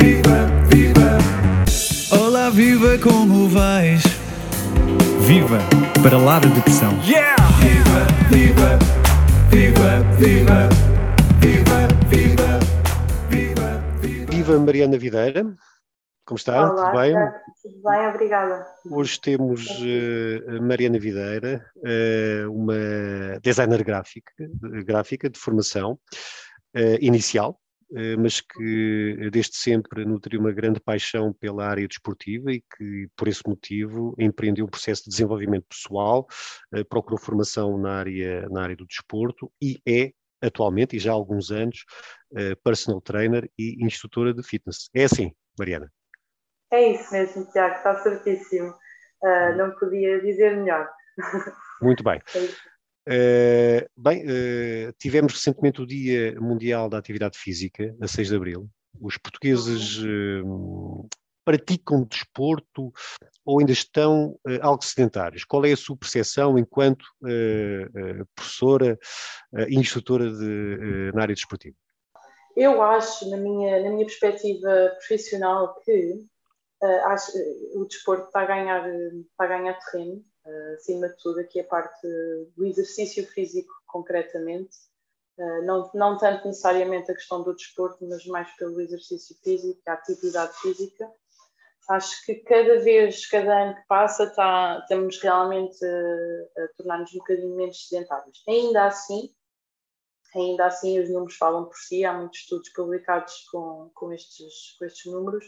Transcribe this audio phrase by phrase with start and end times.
[0.00, 1.18] viva, viva.
[2.18, 4.02] Olá, viva, como vais?
[5.26, 5.58] Viva
[6.02, 6.92] para lá da depressão.
[7.04, 7.36] Yeah!
[7.60, 8.78] Viva, viva,
[9.50, 10.68] viva, viva,
[11.40, 12.58] viva, viva,
[13.30, 14.30] viva, viva.
[14.30, 15.44] Viva Mariana Videira,
[16.24, 16.70] como está?
[16.70, 17.10] Olá, Tudo bem?
[17.10, 18.66] está tudo bem, obrigada.
[18.90, 19.68] Hoje temos
[20.48, 22.74] a Mariana Videira, eh, uma
[23.42, 24.32] designer gráfica,
[24.86, 25.98] gráfica de formação
[26.74, 27.60] eh, inicial,
[28.18, 33.42] mas que desde sempre nutriu uma grande paixão pela área desportiva e que, por esse
[33.46, 36.26] motivo, empreendeu um processo de desenvolvimento pessoal,
[36.72, 40.12] eh, procurou formação na área, na área do desporto e é,
[40.42, 41.84] atualmente, e já há alguns anos,
[42.36, 44.88] eh, personal trainer e instrutora de fitness.
[44.94, 45.90] É assim, Mariana?
[46.72, 48.72] É isso mesmo, Tiago, está certíssimo.
[49.22, 50.88] Ah, não podia dizer melhor.
[51.82, 52.20] Muito bem.
[52.79, 58.36] É Eh, bem, eh, tivemos recentemente o Dia Mundial da Atividade Física, a 6 de
[58.36, 58.68] Abril.
[59.00, 60.42] Os portugueses eh,
[61.44, 62.92] praticam desporto
[63.44, 65.44] ou ainda estão algo sedentários?
[65.44, 67.04] Qual é a sua percepção enquanto
[68.36, 68.96] professora
[69.68, 71.74] e instrutora de, na área desportiva?
[72.54, 76.22] Eu acho, na minha, na minha perspectiva profissional, que
[77.06, 77.32] acho,
[77.74, 80.22] o desporto está a ganhar, está a ganhar terreno,
[80.74, 82.06] acima de tudo, aqui a parte
[82.56, 84.76] do exercício físico, concretamente.
[85.38, 89.94] Ah, não, não tanto necessariamente a questão do desporto, mas mais pelo exercício físico, a
[89.94, 91.10] atividade física.
[91.88, 97.18] Acho que cada vez, cada ano que passa, está, estamos realmente a, a tornar-nos um
[97.18, 98.42] bocadinho menos sedentários.
[98.46, 99.34] Ainda assim,
[100.34, 104.84] ainda assim os números falam por si, há muitos estudos publicados com, com, estes, com
[104.84, 105.44] estes números.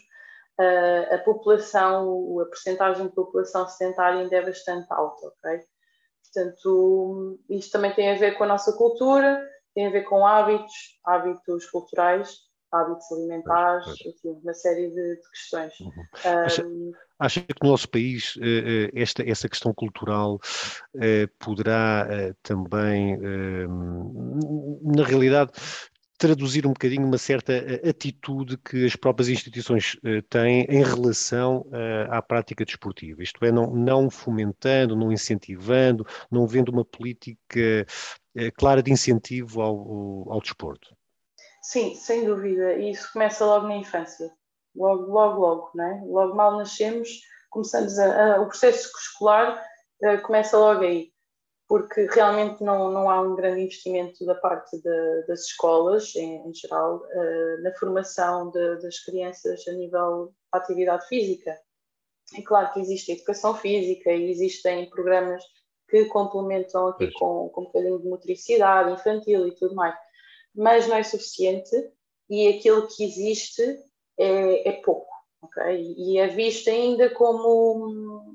[0.59, 5.61] A população, a percentagem de população sedentária ainda é bastante alta, ok?
[6.35, 9.43] Portanto, isto também tem a ver com a nossa cultura,
[9.75, 12.39] tem a ver com hábitos, hábitos culturais,
[12.71, 15.75] hábitos alimentares, enfim, uma série de, de questões.
[16.25, 20.41] Acha- Um, Acha que no nosso país eh, eh, esta, essa questão cultural
[20.97, 22.09] eh, poderá
[22.43, 23.17] também,
[24.83, 25.53] na realidade,
[26.23, 31.67] traduzir um bocadinho uma certa eh, atitude que as próprias instituições eh, têm em relação
[31.73, 33.23] eh, à prática desportiva?
[33.25, 37.85] Isto é, não, não fomentando, não incentivando, não vendo uma política
[38.57, 40.97] clara de incentivo ao, ao desporto.
[41.61, 42.75] Sim, sem dúvida.
[42.75, 44.31] E isso começa logo na infância.
[44.75, 46.01] Logo, logo, logo, não é?
[46.07, 47.09] Logo mal nascemos,
[47.51, 49.63] começamos a, a- o processo escolar
[50.03, 51.12] eh, começa logo aí.
[51.73, 56.53] Porque realmente não, não há um grande investimento da parte da- das escolas, em, em
[56.53, 61.59] geral, eh, na formação de- das crianças a nível de atividade física.
[62.37, 65.43] É claro que existe educação física e existem programas
[65.89, 67.15] que complementam aqui Pois.
[67.15, 69.95] com, com um bocadinho de motricidade infantil e tudo mais
[70.55, 71.75] mas não é suficiente
[72.29, 73.63] e aquilo que existe
[74.19, 75.63] é, é pouco, ok?
[75.97, 78.32] E é visto ainda como,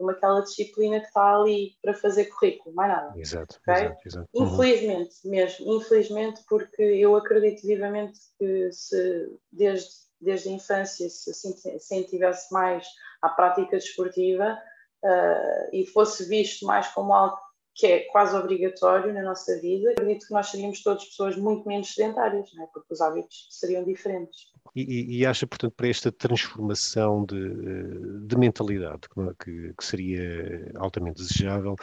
[0.00, 3.12] como aquela disciplina que está ali para fazer currículo, mais nada.
[3.18, 3.74] Exato, Ok.
[3.74, 4.28] exato, exato.
[4.32, 4.46] Uhum.
[4.46, 11.52] Infelizmente, mesmo, infelizmente, porque eu acredito vivamente que se desde, desde a infância se assim
[11.52, 12.86] se incentivasse mais
[13.20, 14.58] à prática desportiva
[15.04, 17.38] ah, e fosse visto mais como algo
[17.80, 21.94] que é quase obrigatório na nossa vida, acredito que nós seríamos todas pessoas muito menos
[21.94, 22.66] sedentárias, é?
[22.74, 24.50] porque os hábitos seriam diferentes.
[24.76, 30.70] E, e- acha, portanto, para esta transformação de, eh, de mentalidade, é- que- que seria
[30.76, 31.74] altamente desejável,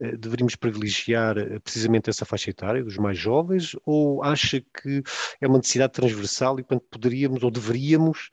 [0.00, 5.02] eh, deveríamos privilegiar eh, precisamente essa faixa etária dos mais jovens, ou acha que
[5.40, 8.30] é uma necessidade transversal e, portanto, poderíamos ou deveríamos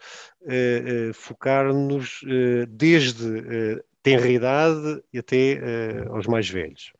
[1.13, 2.21] focar-nos
[2.67, 6.91] desde tenra idade e até eh, aos mais velhos?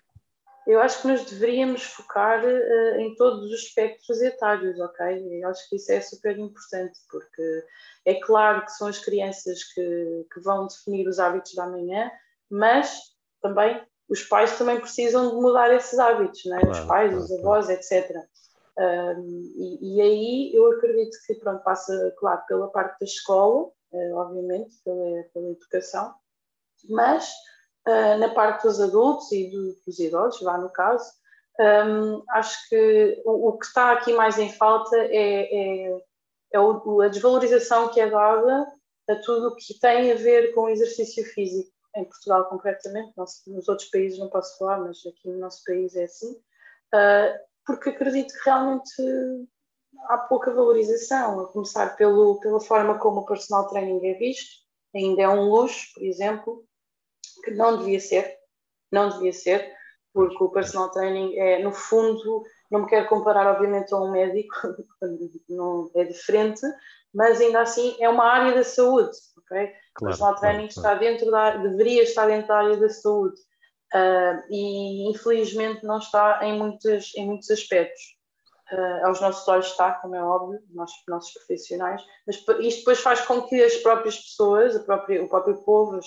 [0.67, 5.41] Eu acho que nos deveríamos focar eh, em todos os espectros etários, ok?
[5.41, 7.65] Eu acho que isso é super importante, porque
[8.05, 12.11] é claro que são as crianças que, que vão definir os hábitos da manhã,
[12.49, 12.99] mas
[13.41, 16.59] também os pais também precisam de mudar esses hábitos, não é?
[16.61, 18.17] os Claro, pais, claro, os avós, etc.
[18.77, 24.13] Um, e, e aí eu acredito que pronto, passa, claro, pela parte da escola, eh,
[24.13, 26.13] obviamente, pela, pela educação,
[26.89, 27.31] mas
[27.87, 31.03] Uh, na parte dos adultos e do, dos idosos, vá no caso,
[31.59, 36.01] um, acho que o, o, que está aqui mais em falta é, é,
[36.53, 38.71] é o, a desvalorização que é dada
[39.09, 43.41] a tudo o que tem a ver com o exercício físico, em Portugal concretamente, nos,
[43.47, 47.89] nos outros países não posso falar, mas aqui no nosso país é assim, uh, porque
[47.89, 48.93] acredito que realmente
[50.07, 54.61] há pouca valorização, a começar pelo, pela forma como o personal training é visto,
[54.95, 56.65] ainda é um luxo, por exemplo,
[57.43, 58.37] que não devia ser,
[58.91, 59.73] não devia ser,
[60.13, 64.55] porque o personal training é, no fundo, não me quero comparar, obviamente, a um médico,
[65.49, 66.61] não é diferente,
[67.13, 69.71] mas ainda assim é uma área da saúde, ok?
[69.93, 73.39] Claro, personal training claro, está dentro da deveria estar dentro da área da saúde
[73.93, 78.01] uh, e infelizmente não está em muitos, em muitos aspectos.
[78.71, 83.19] Uh, aos nossos olhos está, como é óbvio, nós nossos profissionais, mas isto depois faz
[83.19, 85.99] com que as próprias pessoas, própria, o próprio povo,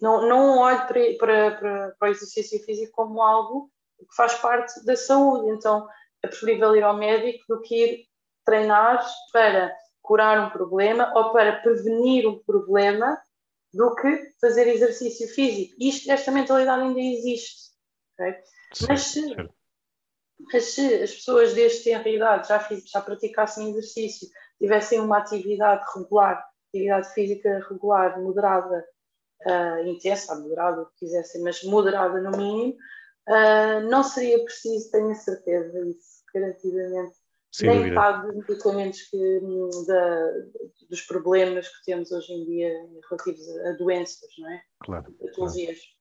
[0.00, 4.84] não, não olhe para, para, para, para o exercício físico como algo que faz parte
[4.84, 5.50] da saúde.
[5.50, 5.88] Então
[6.22, 8.06] é preferível ir ao médico do que ir
[8.44, 13.20] treinar para curar um problema ou para prevenir um problema
[13.72, 15.74] do que fazer exercício físico.
[15.78, 17.72] Isto, esta mentalidade ainda existe.
[18.14, 18.34] Okay?
[18.88, 19.36] Mas, se,
[20.52, 24.28] mas, se, as pessoas desde tenra idade já, fiz, já praticassem exercício,
[24.58, 28.84] tivessem uma atividade regular, atividade física regular, moderada,
[29.44, 32.76] uh, intensa, moderada, o que quisessem, mas moderada no mínimo,
[33.28, 37.16] uh, não seria preciso, tenho a certeza, isso garantidamente,
[37.52, 39.40] sem nem metade dos medicamentos que,
[39.86, 40.32] da,
[40.90, 42.72] dos problemas que temos hoje em dia
[43.08, 44.62] relativos a doenças, não é?
[44.80, 45.12] Claro.
[45.12, 45.78] Patologias.
[45.78, 45.96] Claro.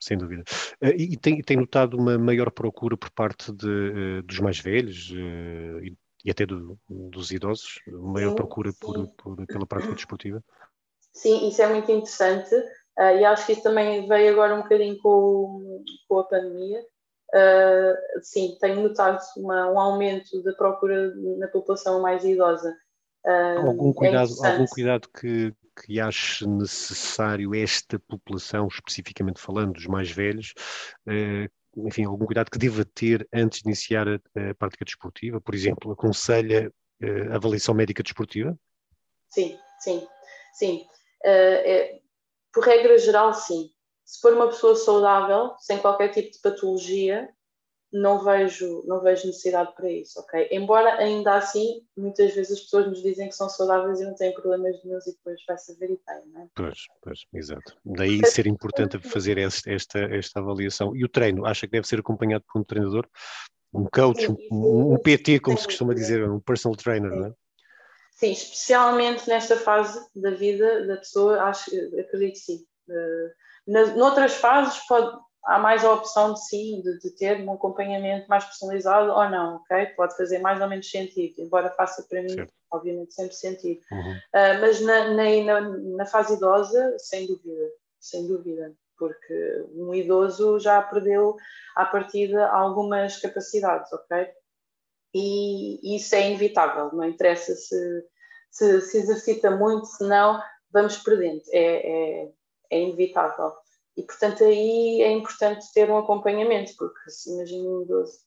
[0.00, 0.44] Sem dúvida.
[0.82, 5.96] Uh, e, tem, tem notado uma maior procura por parte de, dos mais velhos e,
[6.24, 7.80] e, até do, dos idosos?
[7.86, 8.78] Maior sim, procura sim.
[8.78, 10.44] Por, por, pela prática desportiva?
[11.12, 12.54] Sim, isso é muito interessante.
[12.98, 16.82] E acho que isso também veio agora um bocadinho com, com a pandemia,
[17.34, 22.74] Uh, sim, tenho notado uma, um aumento da procura na população mais idosa.
[23.24, 25.52] Uh, algum cuidado, é algum cuidado que,
[25.84, 30.54] que ache necessário esta população, especificamente falando dos mais velhos,
[31.06, 35.38] uh, enfim, algum cuidado que deva ter antes de iniciar a, a prática desportiva?
[35.38, 36.72] Por exemplo, aconselha
[37.02, 38.56] uh, avaliação médica desportiva?
[39.28, 40.06] Sim, sim,
[40.54, 40.86] sim.
[41.22, 42.00] É,
[42.58, 43.70] por regra geral, sim
[44.08, 47.28] se for uma pessoa saudável, sem qualquer tipo de patologia,
[47.92, 50.48] não vejo, não vejo necessidade para isso, ok?
[50.50, 54.32] Embora ainda assim, muitas vezes as pessoas nos dizem que são saudáveis e não têm
[54.32, 56.46] problemas nenhum e depois vai saber e tem, não é?
[56.54, 57.76] Pois, pois, exato.
[57.84, 60.96] Daí ser importante fazer esta, esta, esta avaliação.
[60.96, 63.06] E o treino, acha que deve ser acompanhado por um treinador?
[63.74, 67.32] Um coach, um, um, PT, como se costuma dizer, um personal trainer, não é?
[68.18, 71.70] Sim, especialmente nesta fase da vida da pessoa, acho,
[72.00, 72.66] acredito que sim.
[72.88, 73.30] Uh,
[73.72, 78.28] nas, noutras fases pode, há mais a opção de sim, de, de, ter um acompanhamento
[78.28, 79.86] mais personalizado ou não, ok?
[79.94, 82.52] Pode fazer mais ou menos sentido, embora faça para mim, certo.
[82.72, 83.80] obviamente, sempre sentido.
[83.92, 84.14] Uhum.
[84.14, 87.70] Uh, mas na, na, na, fase idosa, sem dúvida,
[88.00, 91.36] sem dúvida, porque um idoso já perdeu
[91.76, 94.28] à partida algumas capacidades, ok?
[95.14, 98.04] E, isso é inevitável, não interessa se,
[98.50, 100.40] se, se exercita muito, se não,
[100.70, 101.42] vamos perdendo.
[101.52, 102.32] É, é,
[102.70, 103.52] é inevitável.
[103.96, 107.84] E, portanto, aí é importante ter um acompanhamento, porque se imagina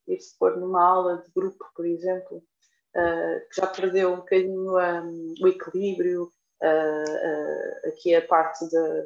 [0.07, 5.33] ir-se pôr numa aula de grupo, por exemplo, uh, que já perdeu um bocadinho um,
[5.41, 9.05] o equilíbrio, uh, uh, aqui a parte da,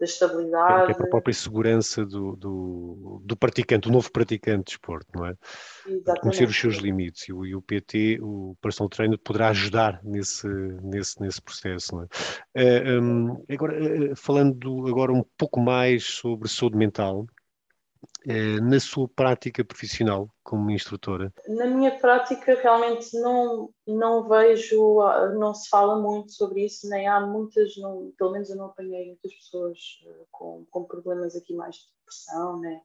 [0.00, 0.92] da estabilidade.
[0.92, 5.26] É, é a própria segurança do, do, do, praticante, do novo praticante de esporte, não
[5.26, 5.34] é?
[5.86, 6.20] Exatamente.
[6.22, 10.48] Conhecer os seus limites e o, e o PT, o personal trainer, poderá ajudar nesse,
[10.82, 12.96] nesse, nesse processo, não é?
[12.96, 17.39] Uh, um, agora, uh, falando agora um pouco mais sobre saúde mental, eh,
[18.62, 21.32] na sua prática profissional como instrutora?
[21.48, 27.08] Na minha prática realmente não, não vejo, ah, não se fala muito sobre isso, nem
[27.08, 31.54] há muitas, não, pelo menos eu não apanhei muitas pessoas eh, com, com problemas aqui
[31.54, 32.80] mais de depressão, né?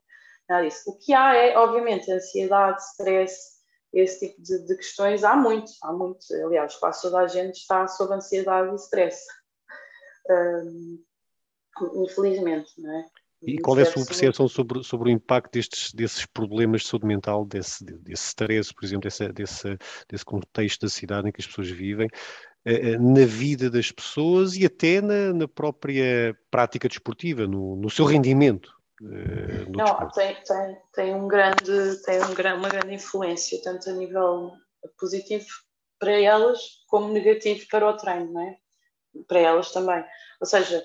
[0.48, 0.90] nada disso.
[0.90, 3.56] O que há é, obviamente, ansiedade, stress,
[3.92, 7.86] esse tipo de, de questões, há muito, há muito, aliás, quase toda a gente está
[7.88, 9.24] sob ansiedade e stress.
[10.28, 11.04] Um,
[12.02, 13.08] infelizmente, não é?
[13.42, 17.06] E qual é a sua percepção sobre, sobre o impacto destes, desses problemas de saúde
[17.06, 19.78] mental, desse, desse stress, por exemplo, desse, desse,
[20.08, 22.08] desse contexto da cidade em que as pessoas vivem,
[22.64, 27.90] eh, eh, na vida das pessoas e até na, na própria prática desportiva, no, no
[27.90, 28.74] seu rendimento?
[29.00, 34.52] Uh, Não, tem, tem, tem, um grande, tem um, uma grande influência, tanto a nível
[34.98, 35.44] positivo
[35.98, 38.56] para elas, como negativo para o treino, não é?
[39.28, 40.02] Para elas também.
[40.40, 40.82] Ou seja,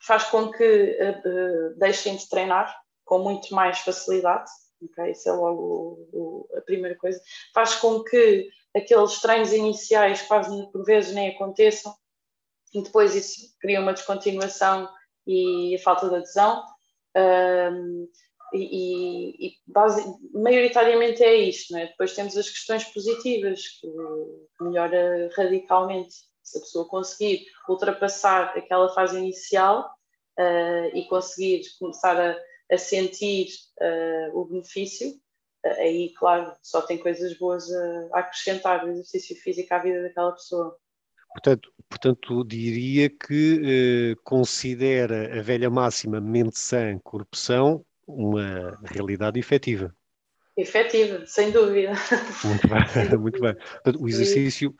[0.00, 2.74] faz com que uh, deixem de treinar
[3.04, 4.50] com muito mais facilidade.
[4.82, 5.12] Okay?
[5.12, 7.20] Isso é logo o, o, a primeira coisa.
[7.54, 11.94] Faz com que aqueles treinos iniciais quase por vezes nem aconteçam
[12.72, 14.88] e depois isso cria uma descontinuação
[15.26, 16.62] e a falta de adesão.
[17.16, 18.08] Um,
[18.52, 21.86] e, e base, maioritariamente é isto, é?
[21.86, 23.88] depois temos as questões positivas, que
[24.60, 29.90] melhora radicalmente se a pessoa conseguir ultrapassar aquela fase inicial
[30.38, 32.36] uh, e conseguir começar a,
[32.70, 33.48] a sentir
[33.80, 35.18] uh, o benefício,
[35.78, 40.76] aí, claro, só tem coisas boas a, acrescentar o exercício físico à vida daquela pessoa.
[41.32, 49.92] Portanto, portanto diria que considera a velha máxima mente sã, corpo são uma realidade efetiva.
[50.56, 51.92] Efetiva, sem dúvida.
[52.44, 52.78] Muito bem,
[53.18, 53.56] muito bem.
[53.98, 54.74] O exercício,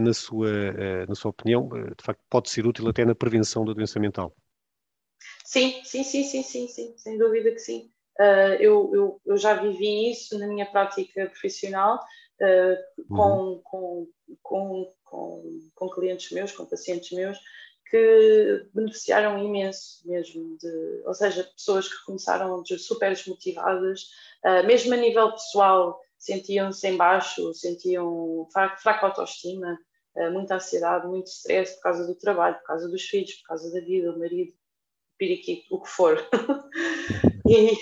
[0.00, 3.64] na, sua, eh, na sua opinião, eh, de facto, pode ser útil até na prevenção
[3.64, 4.34] da doença mental.
[5.44, 7.90] Sim, sim, sim, sim, sim, sim, sem dúvida que sim.
[8.58, 12.02] Eu, eu, eu, já vivi isso na minha prática profissional
[12.40, 13.60] uh, com, uhum.
[13.62, 14.08] com,
[14.42, 17.38] com, com, com, clientes meus, com pacientes meus,
[17.90, 24.10] que beneficiaram imenso mesmo, de, ou seja, pessoas que começaram super desmotivadas,
[24.64, 28.48] mesmo a nível pessoal, sentiam-se em baixo, sentiam
[28.82, 29.78] fraca autoestima,
[30.32, 33.80] muita ansiedade, muito stress por causa do trabalho, por causa dos filhos, por causa da
[33.84, 34.52] vida, o marido,
[35.18, 36.28] periquito, o que for.
[37.46, 37.72] e,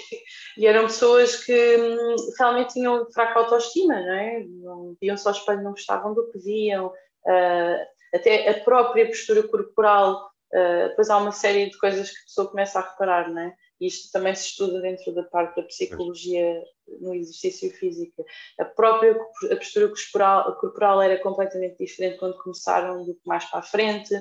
[0.57, 4.45] e, eram pessoas que hum, realmente tinham fraca autoestima, não é?
[4.45, 10.31] Não, viam só espelho, não gostavam do que viam, uh, até a própria postura corporal,
[10.53, 13.55] uh, depois há uma série de coisas que a pessoa começa a reparar, não é?
[13.81, 16.63] Isto também se estuda dentro da parte da psicologia
[17.01, 18.25] no exercício físico.
[18.59, 19.13] A própria
[19.51, 24.15] a postura corporal, corporal era completamente diferente quando começaram do que mais para a frente,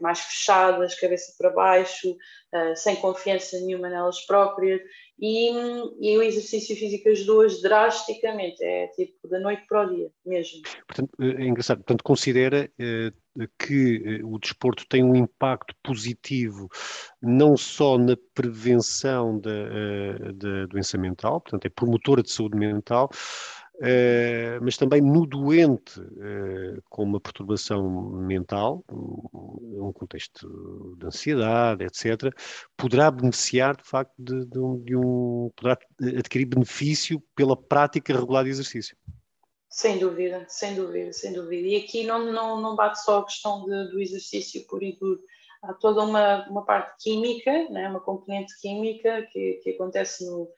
[0.00, 4.80] mais fechadas, cabeça para baixo, uh, sem confiança nenhuma nelas próprias.
[5.18, 5.50] E,
[5.98, 10.60] e o exercício físico ajudou-as drasticamente, é tipo da noite para o dia mesmo.
[10.86, 13.12] Portanto, é engraçado, portanto, considera eh,
[13.58, 16.68] que eh, o desporto tem um impacto positivo
[17.22, 21.70] não só na prevenção da, eh, doença mental, portanto, é
[22.06, 23.10] promotora de saúde mental,
[23.78, 27.86] Uh, mas também no doente uh, com uma perturbação
[28.26, 32.34] mental, um, contexto de ansiedade, etc.,
[32.74, 35.78] poderá beneficiar de facto de, de, um, de, um, poderá
[36.18, 38.96] adquirir benefício pela prática regular de exercício.
[39.68, 41.68] Sem dúvida, sem dúvida, sem dúvida.
[41.68, 45.20] E aqui não, não, não bate só a questão de, do exercício por e duro,
[45.62, 50.48] há toda uma, uma parte química, né, uma componente química que, que acontece no,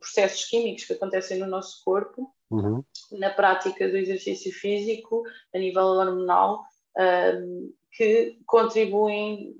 [0.00, 2.84] processos químicos que acontecem no nosso corpo, uhum.
[3.12, 5.22] na prática do exercício físico,
[5.54, 6.64] a nível hormonal,
[6.96, 9.56] um, que contribuem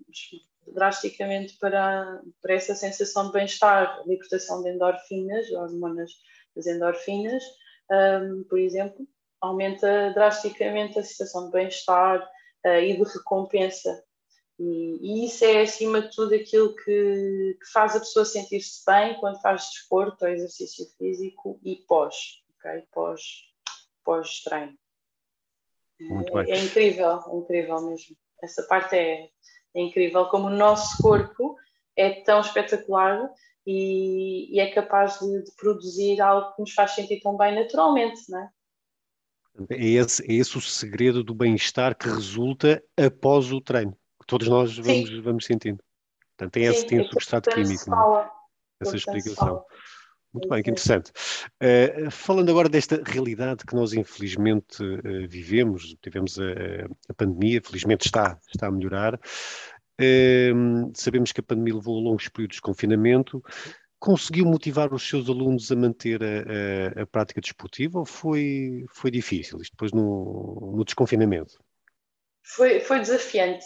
[0.73, 6.11] drasticamente para, para essa sensação de bem-estar, libertação de endorfinas, hormonas
[6.55, 7.43] das endorfinas,
[7.91, 9.07] um, por exemplo,
[9.41, 12.23] aumenta drasticamente a sensação de bem-estar
[12.67, 14.03] uh, e de recompensa
[14.59, 19.19] e, e, isso é, acima de tudo, aquilo que, que faz a pessoa sentir-se bem
[19.19, 22.87] quando faz desporto ou exercício físico e pós, ok?
[22.93, 23.21] Pós,
[24.05, 24.79] pós-treino.
[26.01, 28.17] É, é incrível, é incrível mesmo.
[28.43, 29.29] Essa parte é,
[29.75, 31.57] é incrível, como o nosso corpo
[31.97, 33.29] é tão espetacular
[33.67, 38.23] e, e é capaz de, de, produzir algo que nos faz sentir tão bem naturalmente,
[38.29, 38.51] não é?
[39.71, 43.97] É esse, é esse o segredo do bem-estar que resulta após o treino
[44.27, 45.83] todos nós vamos, vamos sentindo.
[46.37, 48.29] Portanto, tem esse, tem substrato químico, é?
[48.81, 49.65] essa explicação.
[50.35, 51.13] Muito bem, que interessante.
[51.63, 58.07] Uh, falando agora desta realidade que nós infelizmente uh, vivemos, tivemos a, a, pandemia, felizmente
[58.07, 59.15] está, está a melhorar.
[59.15, 63.41] Uh, sabemos que a pandemia levou a longos períodos de confinamento.
[64.01, 69.13] Conseguiu motivar os seus alunos a manter a, a, a prática desportiva ou foi, foi
[69.13, 71.64] difícil, isto depois no, no desconfinamento?
[72.45, 73.65] Foi, foi desafiante.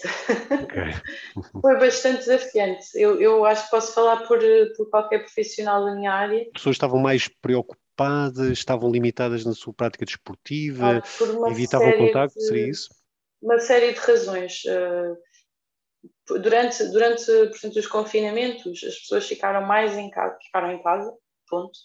[0.64, 0.92] Okay.
[1.60, 2.86] foi bastante desafiante.
[2.94, 4.38] Eu, eu acho que posso falar por,
[4.76, 6.42] por qualquer profissional da minha área.
[6.42, 12.46] As pessoas estavam mais preocupadas, estavam limitadas na sua prática desportiva, ah, evitavam contacto, de,
[12.46, 12.88] seria isso?
[13.42, 14.62] Uma série de razões.
[14.64, 21.12] Uh, durante, durante portanto, os confinamentos, as pessoas ficaram mais em casa, ficaram em casa,
[21.48, 21.76] ponto.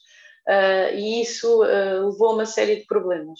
[0.47, 3.39] Uh, e isso uh, levou a uma série de problemas.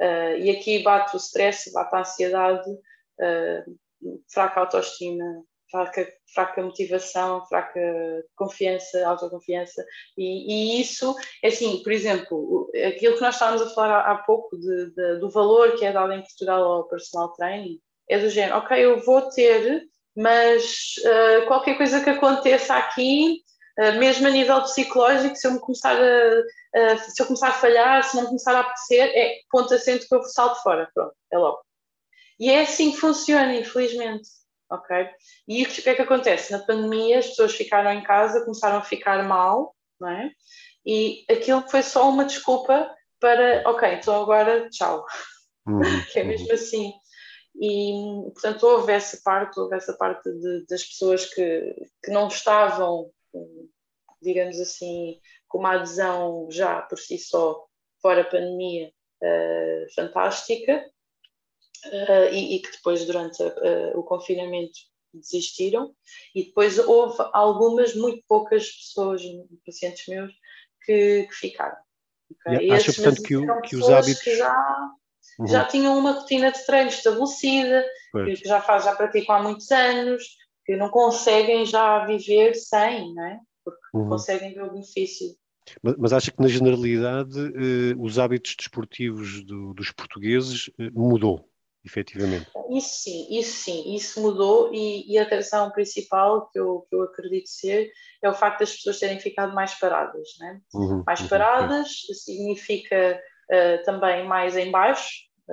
[0.00, 2.70] Uh, e aqui bate o stress, bate a ansiedade,
[3.22, 5.24] uh, fraca autoestima,
[5.72, 7.80] fraca, fraca motivação, fraca
[8.36, 9.84] confiança, autoconfiança,
[10.16, 14.18] e, e, isso, é assim, por exemplo, aquilo que nós estávamos a falar há, há
[14.18, 18.28] pouco de, de, do valor que é dado em Portugal ao personal training, é do
[18.28, 19.82] género, ok, eu vou ter,
[20.14, 23.38] mas uh, qualquer coisa que aconteça aqui,
[23.78, 28.04] uh, mesmo a nível psicológico, se eu me começar a, se eu começar a falhar,
[28.04, 31.60] se não começar a apetecer, é ponto assento que eu salto fora, pronto, é logo.
[32.42, 34.28] E é assim que funciona, infelizmente.
[34.68, 34.96] Ok?
[35.46, 36.50] E o que é que acontece?
[36.50, 40.28] Na pandemia, as pessoas ficaram em casa, começaram a ficar mal, não é?
[40.84, 45.06] E aquilo foi só uma desculpa para, ok, então agora tchau.
[45.68, 45.82] Uhum,
[46.12, 46.54] que é mesmo uhum.
[46.54, 46.92] assim.
[47.60, 47.92] E,
[48.32, 53.08] portanto, houve essa parte, houve essa parte de, das pessoas que, que não estavam,
[54.20, 57.64] digamos assim, com uma adesão já por si só,
[58.00, 58.90] fora a pandemia,
[59.22, 60.84] uh, fantástica,
[61.86, 64.78] uh, e, e, que depois, durante uh, o confinamento,
[65.14, 65.94] desistiram.
[66.34, 69.22] E depois houve algumas, muito poucas pessoas,
[69.64, 70.32] pacientes meus,
[70.84, 71.76] que, que ficaram.
[72.30, 72.70] Okay?
[72.70, 74.22] Acha, portanto, que, o, que os hábitos.
[74.22, 74.56] Que já,
[75.38, 75.46] uhum.
[75.46, 78.40] já tinham uma rotina de treino estabelecida, pois.
[78.40, 80.24] que já, faz, já praticam há muitos anos,
[80.64, 83.38] que não conseguem já viver sem, não é?
[83.64, 84.08] porque uhum.
[84.08, 85.28] conseguem ver o benefício.
[85.82, 91.48] Mas, mas acha que na generalidade eh, os hábitos desportivos do, dos portugueses eh, mudou,
[91.84, 92.46] efetivamente?
[92.70, 97.02] Isso sim, isso sim, isso mudou e, e, a razão principal que eu, que eu
[97.02, 97.90] acredito ser
[98.22, 100.28] é o facto das pessoas terem ficado mais paradas.
[100.38, 100.60] Né?
[100.74, 101.88] Uhum, mais uhum, paradas
[102.24, 103.20] significa
[103.50, 105.10] uh, também mais em baixo,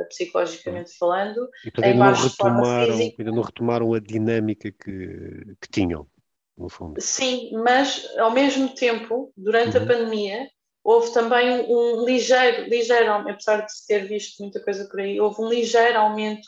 [0.07, 1.49] psicologicamente falando.
[1.65, 6.07] E portanto, ainda, não retomaram, ainda não retomaram a dinâmica que, que tinham
[6.57, 7.01] no fundo.
[7.01, 9.83] Sim, mas ao mesmo tempo, durante uhum.
[9.83, 10.47] a pandemia,
[10.83, 15.41] houve também um ligeiro, ligeiro, apesar de se ter visto muita coisa por aí, houve
[15.41, 16.47] um ligeiro aumento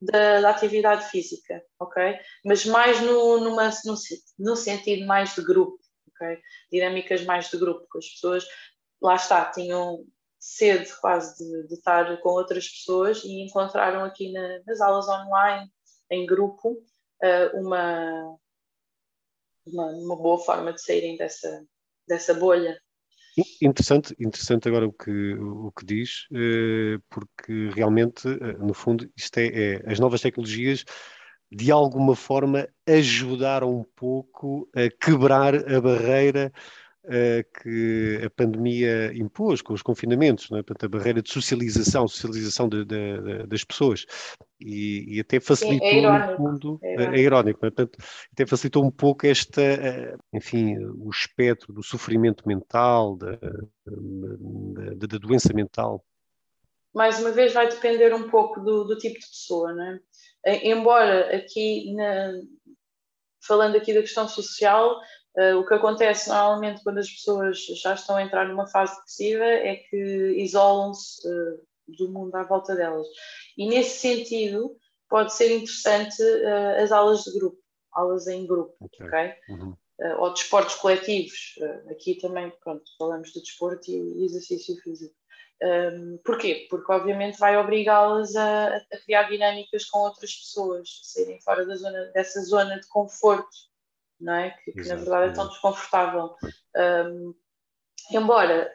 [0.00, 2.18] da, da atividade física, ok?
[2.44, 3.94] Mas mais no, numa, no,
[4.38, 6.38] no sentido mais de grupo, ok?
[6.72, 8.46] Dinâmicas mais de grupo, que as pessoas,
[9.02, 10.04] lá está, tinham
[10.38, 15.70] sede quase de, de estar com outras pessoas e encontraram aqui na, nas aulas online,
[16.10, 16.82] em grupo,
[17.22, 18.36] uh, uma,
[19.66, 21.62] uma, uma boa forma de saírem dessa,
[22.08, 22.80] dessa bolha.
[23.62, 29.38] Interessante, interessante agora o que, o que diz, eh, porque realmente, eh, no fundo, isto
[29.38, 30.84] é, é, as novas tecnologias
[31.50, 36.52] de alguma forma ajudaram um pouco a quebrar a barreira
[37.62, 40.62] que a pandemia impôs com os confinamentos, é?
[40.62, 44.04] Portanto, a barreira de socialização, socialização de, de, de, das pessoas
[44.60, 47.70] e, e, até facilitou é, é no fundo, é irónico, é irónico é?
[47.70, 47.98] Portanto,
[48.32, 53.32] até facilitou um pouco esta, eh, enfim, o espectro do sofrimento mental, da,
[53.86, 56.04] da, da doença mental
[56.92, 59.84] mais uma vez vai depender um pouco do, do tipo de pessoa, não
[60.44, 60.66] é?
[60.66, 62.32] Embora aqui, na,
[63.46, 64.98] falando aqui da questão social,
[65.36, 69.44] Uh, o que acontece normalmente quando as pessoas já estão a entrar numa fase depressiva
[69.44, 69.96] é que
[70.36, 73.06] isolam-se uh, do mundo à volta delas.
[73.56, 74.76] E nesse sentido,
[75.08, 77.58] pode ser interessante uh, as aulas de grupo,
[77.92, 79.06] aulas em grupo, ok?
[79.06, 79.34] okay?
[79.48, 79.76] Uhum.
[80.18, 81.54] ou desportos coletivos.
[81.90, 85.14] aqui também, pronto, falamos de desporto e, exercício físico.
[85.62, 86.66] Um, ehm, porquê?
[86.70, 92.06] Porque obviamente vai obrigá-las a, a, criar dinâmicas com outras pessoas, saírem fora da zona,
[92.14, 93.69] dessa zona de conforto
[94.20, 94.50] não é?
[94.50, 96.34] Que, que na verdade é tão desconfortável.
[96.76, 97.34] Um,
[98.12, 98.70] embora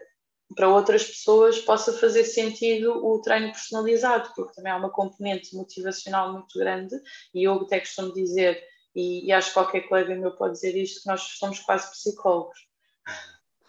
[0.56, 6.34] para outras pessoas possa fazer sentido o treino personalizado, porque também há uma componente motivacional
[6.34, 6.96] muito grande,
[7.34, 8.62] e eu até costumo dizer,
[8.96, 12.58] e, e acho que qualquer colega meu pode dizer isto, que nós somos quase psicólogos.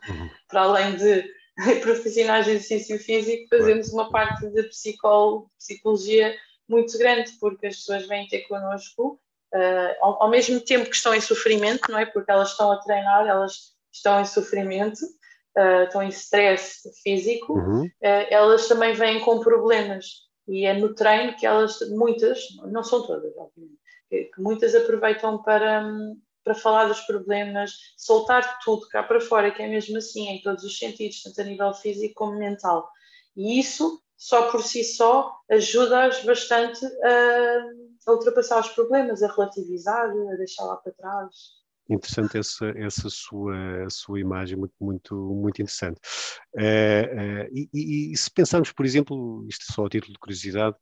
[0.09, 0.31] Uhum.
[0.49, 1.25] Para além de
[1.81, 6.37] profissionais de exercício físico, fazemos uma parte de psicologia
[6.69, 9.21] muito grande, porque as pessoas vêm ter connosco
[9.57, 12.07] uh, ao, ao, mesmo tempo que estão em sofrimento, não é?
[12.07, 15.01] Porque elas estão a treinar, elas estão em sofrimento,
[15.57, 17.85] uh, estão em stress físico, uhum.
[17.85, 20.27] uh, elas também vêm com problemas.
[20.47, 22.41] E é no treino que elas, muitas,
[22.71, 25.85] não são todas, obviamente, que muitas aproveitam para,
[26.45, 30.63] para falar dos problemas, soltar tudo cá para fora, que é mesmo assim, em todos
[30.63, 32.89] os sentidos, tanto a nível físico como mental.
[33.37, 37.65] E isso, só por si só, ajuda-as bastante a
[38.07, 41.35] a ultrapassar os problemas, a relativizar, a deixar lá para trás.
[41.89, 46.01] Interessante essa, essa sua, sua imagem, muito, muito, muito interessante.
[46.55, 50.77] Uh, uh, e, e, se pensarmos, por exemplo, isto só a título de curiosidade,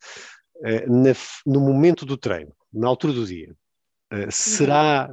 [0.56, 1.12] uh, na,
[1.46, 3.54] no momento do treino, na altura do dia,
[4.30, 5.12] será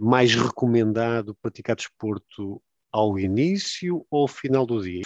[0.00, 2.60] mais recomendado praticar desporto
[2.92, 5.02] ao início ou ao final do dia?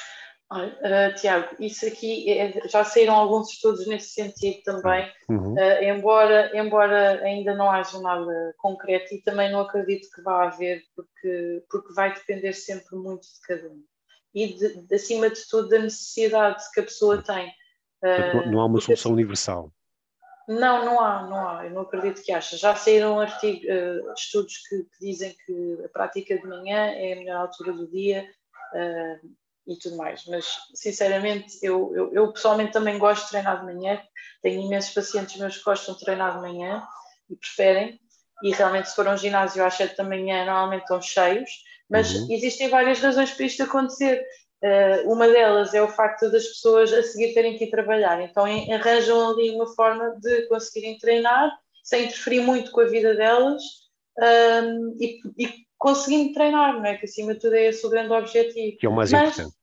[0.52, 5.54] Uh, Tiago, isso aqui é, já saíram alguns estudos nesse sentido também, uhum.
[5.54, 10.83] uh, embora, embora ainda não haja nada concreto e também não acredito que vá haver,
[10.94, 13.83] porque, porque vai depender sempre muito de cada um.
[14.35, 17.48] E de, de, acima de tudo da necessidade que a pessoa tem.
[18.02, 19.72] Uh, não há uma solução universal.
[20.46, 22.57] Não, não há, não há, eu não acredito que haja.
[22.57, 23.24] Já saíram
[24.14, 28.28] estudos que, que, dizem que a prática de manhã é a melhor altura do dia,
[28.74, 29.28] uh,
[29.66, 30.24] e tudo mais.
[30.27, 34.00] Mas, sinceramente, eu, eu, eu, pessoalmente também gosto de treinar de manhã.
[34.42, 36.83] Tenho imensos pacientes meus que gostam de treinar de manhã
[37.31, 38.00] e preferem.
[38.42, 41.50] E realmente, se for um ginásio às 7 da manhã, normalmente estão cheios.
[41.88, 42.27] Mas uhum.
[42.31, 44.24] existem várias razões para isto acontecer.
[44.62, 48.20] Uh, uma delas é o facto das pessoas a seguir terem que ir trabalhar.
[48.22, 53.62] Então, arranjam ali uma forma de conseguirem treinar sem interferir muito com a vida delas
[54.18, 56.96] um, e, e conseguindo treinar, não é?
[56.96, 58.78] Que acima de tudo é esse o grande objetivo.
[58.78, 59.54] Que é o mais Mas- importante.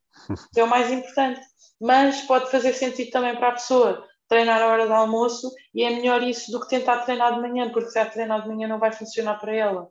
[0.54, 1.40] que é o mais importante.
[1.80, 5.90] Mas pode fazer sentido também para a pessoa treinar a hora do almoço e é
[5.90, 8.78] melhor isso do que tentar treinar de manhã, porque se a treinar de manhã não
[8.78, 9.88] vai funcionar para ela.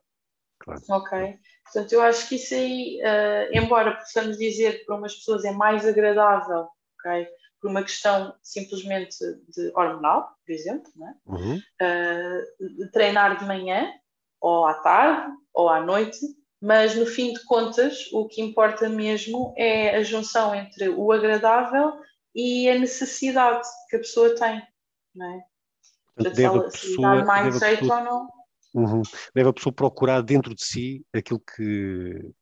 [0.61, 0.81] Claro.
[0.89, 1.37] Ok?
[1.65, 5.51] Portanto, eu acho que isso aí, eh, embora possamos dizer que para umas pessoas é
[5.51, 7.27] mais agradável, ok?
[7.59, 9.17] Por uma questão simplesmente
[9.49, 11.13] de hormonal, por exemplo, não é?
[11.27, 11.55] Uhum.
[11.81, 13.91] uh, de treinar de manhã,
[14.41, 16.19] ou à tarde, ou à noite,
[16.59, 21.93] mas no fim de contas, o que importa mesmo é a junção entre o agradável
[22.35, 24.61] e a necessidade que a pessoa tem,
[25.15, 25.43] não é?
[26.15, 28.29] Portanto, deve a pessoa, deve a pessoa- ou não.
[28.73, 29.01] Uhum.
[29.35, 32.33] Deve a pessoa procurar dentro de si aquilo que,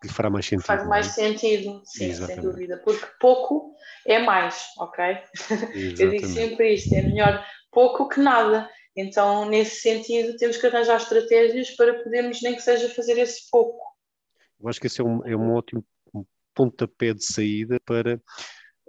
[0.00, 0.66] que lhe fará mais sentido.
[0.66, 0.86] Faz é?
[0.86, 2.42] mais sentido, sim, sem Exatamente.
[2.42, 3.74] dúvida, porque pouco
[4.06, 5.04] é mais, ok?
[5.72, 6.26] Eu digo Exatamente.
[6.26, 8.68] sempre isto, é melhor pouco que nada.
[8.96, 13.82] Então, nesse sentido, temos que arranjar estratégias para podermos, nem que seja, fazer esse pouco.
[14.60, 15.84] Eu acho que esse é um, é um ótimo
[16.54, 18.20] pontapé de saída para,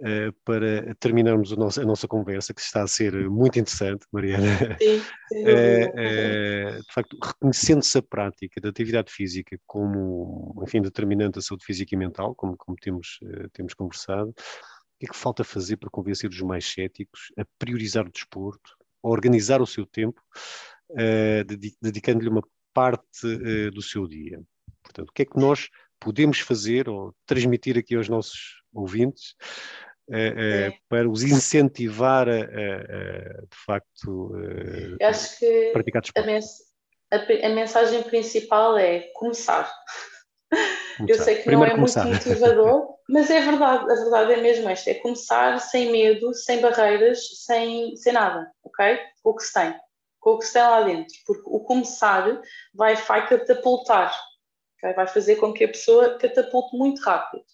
[0.00, 4.78] eh, para terminarmos nosso- a nossa conversa, que está a ser muito interessante, Mariana.
[4.80, 5.00] Sim,
[5.44, 5.92] Eh, dúvida.
[6.02, 11.94] eh, de facto, reconhecendo-se a prática da atividade física como, enfim, determinante da saúde física
[11.94, 14.34] e mental, como, como temos, eh, temos conversado, o
[15.00, 18.75] que é que falta fazer para convencer os mais céticos a priorizar o desporto,
[19.08, 20.20] organizar o seu tempo,
[20.96, 22.42] eh, dedi- dedicando-lhe uma
[22.74, 24.40] parte eh, do seu dia?
[24.82, 29.34] Portanto, o que é que nós podemos fazer ou transmitir aqui aos nossos ouvintes
[30.10, 30.72] eh, É.
[30.88, 34.32] para os incentivar a, a- a, de facto,
[35.72, 36.26] praticar a, desporto?
[36.26, 36.60] mens-
[37.10, 37.16] a
[37.46, 39.70] a mensagem principal é começar.
[41.08, 42.04] Eu sei que não é começar.
[42.04, 46.60] muito motivador, mas é verdade, a verdade é mesmo esta, é começar sem medo, sem
[46.60, 48.98] barreiras, sem, sem nada, ok?
[49.22, 49.74] Com o que se tem,
[50.20, 52.40] com o que se tem lá dentro, porque o começar
[52.74, 54.18] vai, vai catapultar,
[54.78, 54.94] ok?
[54.94, 57.44] vai fazer com que a pessoa catapulte muito rápido.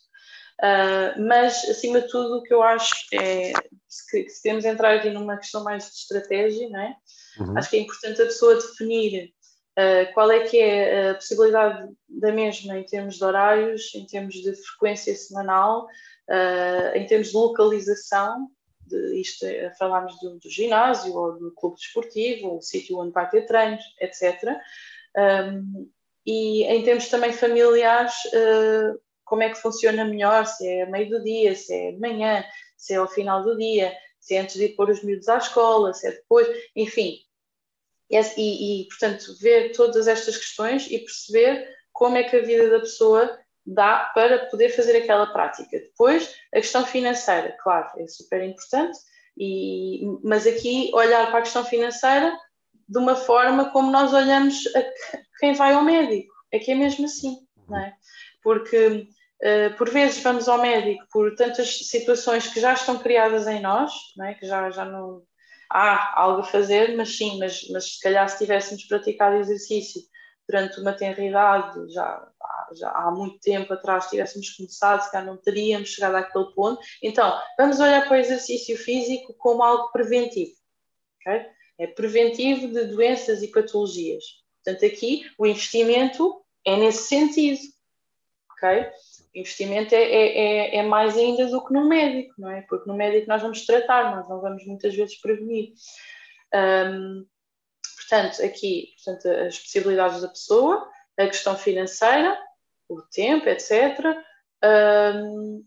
[0.62, 3.52] Ah, mas, acima de tudo, o que eu acho é
[3.88, 6.96] se, se queremos entrar aqui numa questão mais de estratégia, não é?
[7.40, 7.59] Uhum.
[7.59, 9.35] Acho que é importante a pessoa definir
[9.78, 14.35] uh, qual é que é a possibilidade da mesma em termos de horários, em termos
[14.35, 15.87] de frequência semanal,
[16.28, 18.48] uh, em termos de localização,
[18.87, 23.28] de, isto é, falarmos do, do ginásio ou do clube desportivo, o sítio onde vai
[23.28, 24.56] ter treinos, etc.
[25.16, 25.90] Um,
[26.26, 31.08] e em termos também familiares, uh, como é que funciona melhor, se é a meio
[31.08, 32.44] do dia, se é de manhã,
[32.76, 35.38] se é ao final do dia, se é antes de ir pôr os miúdos à
[35.38, 37.18] escola, se é depois, enfim.
[38.10, 42.80] E, e, portanto, ver todas estas questões e perceber como é que a vida da
[42.80, 45.78] pessoa dá para poder fazer aquela prática.
[45.78, 48.98] Depois, a questão financeira, claro, é super importante,
[49.38, 52.36] e, mas aqui olhar para a questão financeira
[52.88, 54.84] de uma forma como nós olhamos a
[55.38, 56.32] quem vai ao médico.
[56.50, 57.38] É que é mesmo assim,
[57.68, 57.94] não é?
[58.42, 59.08] Porque
[59.42, 63.92] Uh, por vezes vamos ao médico por tantas situações que já estão criadas em nós,
[64.16, 64.34] não é?
[64.34, 65.24] que já, já não
[65.72, 70.02] há algo a fazer, mas sim, mas, mas se calhar se tivéssemos praticado exercício
[70.48, 72.28] durante uma tenra idade, já,
[72.74, 76.80] já há muito tempo atrás tivéssemos começado, se calhar não teríamos chegado àquele ponto.
[77.02, 80.52] Então, vamos olhar para o exercício físico como algo preventivo.
[81.20, 81.46] Okay?
[81.78, 84.24] É preventivo de doenças e patologias.
[84.64, 87.61] Portanto, aqui o investimento é nesse sentido.
[88.52, 88.90] Okay?
[89.34, 92.62] Investimento é, é, é, mais ainda do que no médico, não é?
[92.62, 95.72] Porque no médico nós vamos tratar, nós não vamos muitas vezes prevenir.
[96.54, 97.26] Um,
[97.96, 100.86] portanto, aqui, portanto, as possibilidades da pessoa,
[101.18, 102.38] a questão financeira,
[102.88, 104.00] o tempo, etc.
[104.62, 105.64] Um,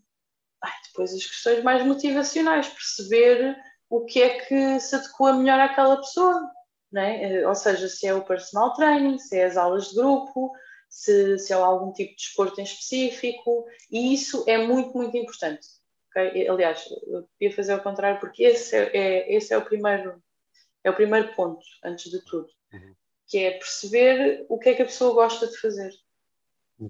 [0.62, 3.56] ai, depois as questões mais motivacionais, perceber
[3.90, 6.40] o que é que se adequa melhor àquela pessoa,
[6.92, 7.46] não é?
[7.46, 10.52] Ou seja, se é o personal training, se é as aulas de grupo,
[10.88, 15.66] se, se há algum tipo de desporto em específico, e isso é muito, muito importante.
[16.10, 16.48] Okay?
[16.48, 20.22] Aliás, eu podia fazer ao contrário, porque esse é, é, esse é, o, primeiro,
[20.82, 22.94] é o primeiro ponto, antes de tudo, uhum.
[23.26, 25.92] que é perceber o que é que a pessoa gosta de fazer.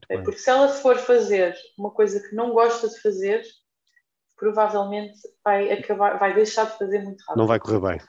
[0.09, 3.45] É porque se ela for fazer uma coisa que não gosta de fazer,
[4.37, 7.39] provavelmente vai acabar, vai deixar de fazer muito rápido.
[7.39, 8.01] Não vai correr bem.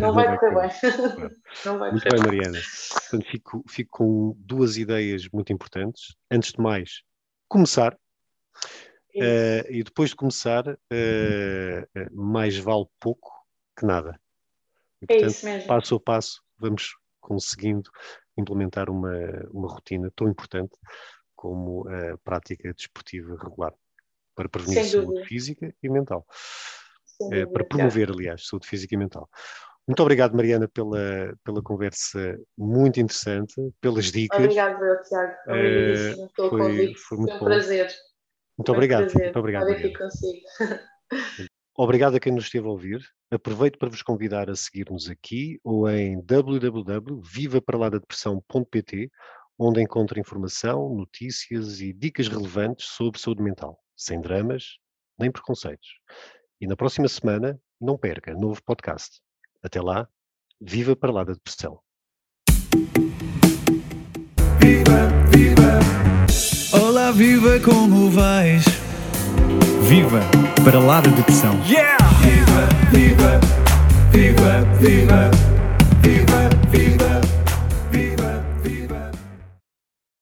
[0.00, 1.36] Não, não vai, vai, correr, correr bem.
[1.64, 2.58] não vai muito correr bem, Mariana.
[2.92, 6.14] Portanto, fico, fico com duas ideias muito importantes.
[6.30, 7.02] Antes de mais,
[7.48, 7.94] começar.
[9.14, 10.76] Uh, e depois de começar, uh,
[12.12, 13.30] mais vale pouco
[13.78, 14.18] que nada.
[15.02, 15.66] E, portanto, é isso mesmo.
[15.66, 17.90] passo a passo, vamos conseguindo
[18.36, 19.14] implementar uma,
[19.50, 20.72] uma rotina tão importante
[21.34, 23.74] como a prática desportiva regular
[24.34, 26.26] para prevenir saúde física e mental.
[27.32, 29.28] É, para promover, aliás, saúde física e mental.
[29.86, 34.38] Muito obrigado, Mariana, pela, pela conversa muito interessante, pelas dicas.
[34.38, 35.34] Obrigado, Tiago.
[35.48, 36.94] Obrigadíssimo pelo foi- convite.
[36.98, 37.44] foi Foi muito um bom.
[37.44, 37.86] prazer.
[37.86, 39.68] Muito Foi um obrigado, prazer muito obrigado.
[39.68, 39.98] Mariana.
[39.98, 40.40] consigo.
[41.74, 43.00] Obrigado a quem nos esteve a ouvir.
[43.30, 49.10] Aproveito para vos convidar a seguir-nos aqui ou em www.vivaparaladepressão.pt,
[49.58, 54.78] onde encontra informação, notícias e dicas relevantes sobre saúde mental, sem dramas
[55.18, 55.88] nem preconceitos.
[56.60, 59.20] E na próxima semana, não perca, novo podcast.
[59.62, 60.08] Até lá,
[60.60, 61.80] viva para lá da depressão.
[64.60, 66.80] Viva, viva.
[66.84, 68.64] Olá, viva, como vais?
[69.88, 70.20] Viva
[70.64, 71.54] para lá da depressão.
[71.64, 71.98] Yeah!
[72.22, 73.40] Viva, viva,
[74.12, 75.30] viva, viva,
[76.02, 77.11] viva, viva.